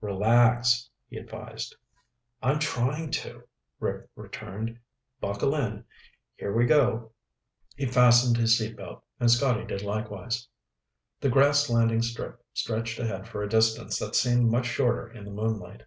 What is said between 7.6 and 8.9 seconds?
He fastened his seat